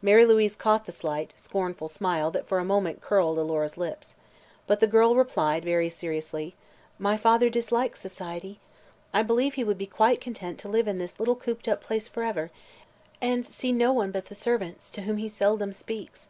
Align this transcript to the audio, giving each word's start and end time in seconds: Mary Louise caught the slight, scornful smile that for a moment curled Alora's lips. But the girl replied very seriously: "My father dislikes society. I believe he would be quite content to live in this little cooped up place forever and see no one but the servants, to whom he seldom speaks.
Mary 0.00 0.24
Louise 0.24 0.54
caught 0.54 0.86
the 0.86 0.92
slight, 0.92 1.32
scornful 1.34 1.88
smile 1.88 2.30
that 2.30 2.46
for 2.46 2.58
a 2.60 2.64
moment 2.64 3.00
curled 3.00 3.36
Alora's 3.36 3.76
lips. 3.76 4.14
But 4.68 4.78
the 4.78 4.86
girl 4.86 5.16
replied 5.16 5.64
very 5.64 5.88
seriously: 5.88 6.54
"My 6.96 7.16
father 7.16 7.50
dislikes 7.50 8.00
society. 8.00 8.60
I 9.12 9.24
believe 9.24 9.54
he 9.54 9.64
would 9.64 9.76
be 9.78 9.86
quite 9.88 10.20
content 10.20 10.60
to 10.60 10.68
live 10.68 10.86
in 10.86 10.98
this 10.98 11.18
little 11.18 11.34
cooped 11.34 11.66
up 11.66 11.80
place 11.80 12.06
forever 12.06 12.52
and 13.20 13.44
see 13.44 13.72
no 13.72 13.92
one 13.92 14.12
but 14.12 14.26
the 14.26 14.36
servants, 14.36 14.92
to 14.92 15.02
whom 15.02 15.16
he 15.16 15.28
seldom 15.28 15.72
speaks. 15.72 16.28